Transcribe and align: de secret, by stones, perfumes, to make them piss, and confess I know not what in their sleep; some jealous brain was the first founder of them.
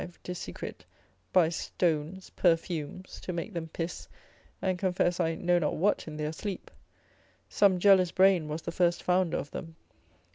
de 0.23 0.33
secret, 0.33 0.83
by 1.31 1.47
stones, 1.47 2.31
perfumes, 2.31 3.19
to 3.19 3.31
make 3.31 3.53
them 3.53 3.67
piss, 3.67 4.07
and 4.59 4.79
confess 4.79 5.19
I 5.19 5.35
know 5.35 5.59
not 5.59 5.75
what 5.75 6.07
in 6.07 6.17
their 6.17 6.33
sleep; 6.33 6.71
some 7.47 7.77
jealous 7.77 8.09
brain 8.11 8.47
was 8.47 8.63
the 8.63 8.71
first 8.71 9.03
founder 9.03 9.37
of 9.37 9.51
them. 9.51 9.75